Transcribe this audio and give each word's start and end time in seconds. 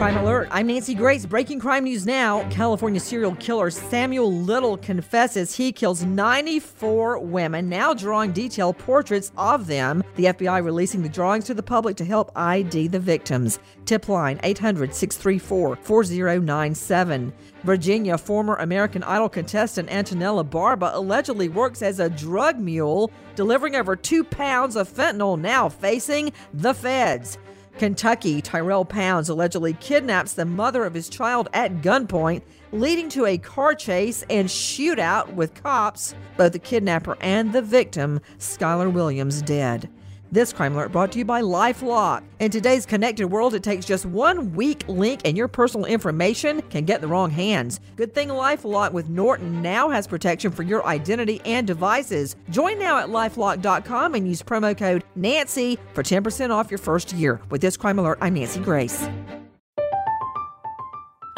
Crime 0.00 0.16
Alert. 0.16 0.48
I'm 0.50 0.68
Nancy 0.68 0.94
Grace. 0.94 1.26
Breaking 1.26 1.60
crime 1.60 1.84
news 1.84 2.06
now. 2.06 2.48
California 2.48 2.98
serial 2.98 3.34
killer 3.34 3.70
Samuel 3.70 4.32
Little 4.32 4.78
confesses 4.78 5.54
he 5.54 5.72
kills 5.72 6.04
94 6.04 7.18
women, 7.18 7.68
now 7.68 7.92
drawing 7.92 8.32
detailed 8.32 8.78
portraits 8.78 9.30
of 9.36 9.66
them. 9.66 10.02
The 10.16 10.24
FBI 10.24 10.64
releasing 10.64 11.02
the 11.02 11.10
drawings 11.10 11.44
to 11.44 11.52
the 11.52 11.62
public 11.62 11.98
to 11.98 12.06
help 12.06 12.32
ID 12.34 12.88
the 12.88 12.98
victims. 12.98 13.58
Tip 13.84 14.08
line 14.08 14.40
800 14.42 14.94
634 14.94 15.76
4097. 15.76 17.32
Virginia 17.64 18.16
former 18.16 18.54
American 18.54 19.02
Idol 19.02 19.28
contestant 19.28 19.90
Antonella 19.90 20.48
Barba 20.48 20.92
allegedly 20.94 21.50
works 21.50 21.82
as 21.82 22.00
a 22.00 22.08
drug 22.08 22.58
mule, 22.58 23.10
delivering 23.34 23.76
over 23.76 23.96
two 23.96 24.24
pounds 24.24 24.76
of 24.76 24.88
fentanyl, 24.88 25.38
now 25.38 25.68
facing 25.68 26.32
the 26.54 26.72
feds. 26.72 27.36
Kentucky, 27.80 28.42
Tyrell 28.42 28.84
Pounds 28.84 29.30
allegedly 29.30 29.72
kidnaps 29.72 30.34
the 30.34 30.44
mother 30.44 30.84
of 30.84 30.92
his 30.92 31.08
child 31.08 31.48
at 31.54 31.80
gunpoint, 31.80 32.42
leading 32.72 33.08
to 33.08 33.24
a 33.24 33.38
car 33.38 33.74
chase 33.74 34.22
and 34.28 34.48
shootout 34.48 35.32
with 35.32 35.54
cops. 35.62 36.14
Both 36.36 36.52
the 36.52 36.58
kidnapper 36.58 37.16
and 37.22 37.54
the 37.54 37.62
victim, 37.62 38.20
Skylar 38.38 38.92
Williams, 38.92 39.40
dead. 39.40 39.88
This 40.32 40.52
crime 40.52 40.74
alert 40.74 40.92
brought 40.92 41.10
to 41.12 41.18
you 41.18 41.24
by 41.24 41.42
LifeLock. 41.42 42.22
In 42.38 42.52
today's 42.52 42.86
connected 42.86 43.26
world, 43.26 43.52
it 43.52 43.64
takes 43.64 43.84
just 43.84 44.06
one 44.06 44.54
weak 44.54 44.84
link 44.86 45.22
and 45.24 45.36
your 45.36 45.48
personal 45.48 45.86
information 45.86 46.62
can 46.70 46.84
get 46.84 47.00
the 47.00 47.08
wrong 47.08 47.30
hands. 47.30 47.80
Good 47.96 48.14
thing 48.14 48.28
LifeLock 48.28 48.92
with 48.92 49.08
Norton 49.08 49.60
now 49.60 49.88
has 49.88 50.06
protection 50.06 50.52
for 50.52 50.62
your 50.62 50.86
identity 50.86 51.40
and 51.44 51.66
devices. 51.66 52.36
Join 52.50 52.78
now 52.78 52.98
at 52.98 53.08
lifelock.com 53.08 54.14
and 54.14 54.28
use 54.28 54.40
promo 54.40 54.76
code 54.76 55.02
Nancy 55.16 55.78
for 55.94 56.04
10% 56.04 56.50
off 56.50 56.70
your 56.70 56.78
first 56.78 57.12
year. 57.12 57.40
With 57.50 57.60
this 57.60 57.76
crime 57.76 57.98
alert, 57.98 58.18
I'm 58.20 58.34
Nancy 58.34 58.60
Grace. 58.60 59.08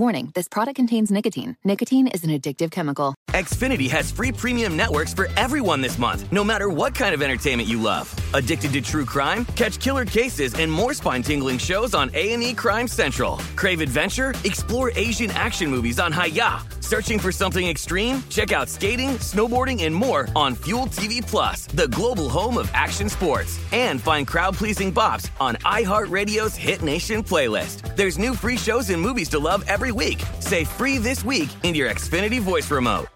Warning 0.00 0.32
this 0.34 0.48
product 0.48 0.76
contains 0.76 1.10
nicotine. 1.10 1.58
Nicotine 1.62 2.06
is 2.06 2.24
an 2.24 2.30
addictive 2.30 2.70
chemical. 2.70 3.14
Xfinity 3.32 3.90
has 3.90 4.10
free 4.10 4.32
premium 4.32 4.74
networks 4.74 5.12
for 5.12 5.28
everyone 5.36 5.82
this 5.82 5.98
month, 5.98 6.24
no 6.32 6.42
matter 6.42 6.70
what 6.70 6.94
kind 6.94 7.14
of 7.14 7.20
entertainment 7.20 7.68
you 7.68 7.78
love. 7.78 8.08
Addicted 8.32 8.72
to 8.72 8.80
true 8.80 9.04
crime? 9.04 9.44
Catch 9.56 9.78
killer 9.78 10.06
cases 10.06 10.54
and 10.54 10.72
more 10.72 10.94
spine-tingling 10.94 11.58
shows 11.58 11.94
on 11.94 12.10
A&E 12.14 12.54
Crime 12.54 12.88
Central. 12.88 13.36
Crave 13.56 13.82
adventure? 13.82 14.32
Explore 14.44 14.90
Asian 14.94 15.30
action 15.32 15.70
movies 15.70 16.00
on 16.00 16.12
Hi-YAH. 16.12 16.79
Searching 16.90 17.20
for 17.20 17.30
something 17.30 17.68
extreme? 17.68 18.20
Check 18.30 18.50
out 18.50 18.68
skating, 18.68 19.10
snowboarding, 19.20 19.84
and 19.84 19.94
more 19.94 20.26
on 20.34 20.56
Fuel 20.56 20.86
TV 20.86 21.24
Plus, 21.24 21.68
the 21.68 21.86
global 21.86 22.28
home 22.28 22.58
of 22.58 22.68
action 22.74 23.08
sports. 23.08 23.60
And 23.70 24.02
find 24.02 24.26
crowd-pleasing 24.26 24.92
bops 24.92 25.30
on 25.38 25.54
iHeartRadio's 25.58 26.56
Hit 26.56 26.82
Nation 26.82 27.22
playlist. 27.22 27.94
There's 27.94 28.18
new 28.18 28.34
free 28.34 28.56
shows 28.56 28.90
and 28.90 29.00
movies 29.00 29.28
to 29.28 29.38
love 29.38 29.62
every 29.68 29.92
week. 29.92 30.20
Say 30.40 30.64
free 30.64 30.98
this 30.98 31.24
week 31.24 31.48
in 31.62 31.76
your 31.76 31.88
Xfinity 31.88 32.40
voice 32.40 32.68
remote. 32.68 33.06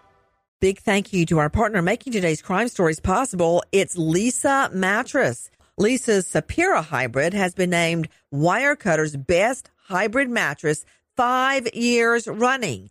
Big 0.60 0.78
thank 0.78 1.12
you 1.12 1.26
to 1.26 1.38
our 1.38 1.50
partner 1.50 1.82
making 1.82 2.12
today's 2.12 2.42
crime 2.42 2.68
stories 2.68 3.00
possible. 3.00 3.64
It's 3.72 3.96
Leesa 3.96 4.72
Mattress. 4.72 5.50
Leesa's 5.80 6.26
Sapira 6.28 6.84
Hybrid 6.84 7.34
has 7.34 7.54
been 7.54 7.70
named 7.70 8.08
Wirecutter's 8.32 9.16
best 9.16 9.72
hybrid 9.88 10.30
mattress 10.30 10.84
five 11.16 11.66
years 11.74 12.28
running. 12.28 12.90